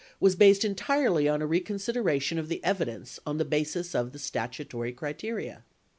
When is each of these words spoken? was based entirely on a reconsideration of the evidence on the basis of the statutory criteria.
was 0.19 0.35
based 0.35 0.65
entirely 0.65 1.29
on 1.29 1.43
a 1.43 1.45
reconsideration 1.45 2.39
of 2.39 2.47
the 2.49 2.59
evidence 2.63 3.19
on 3.23 3.37
the 3.37 3.45
basis 3.45 3.93
of 3.93 4.13
the 4.13 4.17
statutory 4.17 4.91
criteria. 4.91 5.63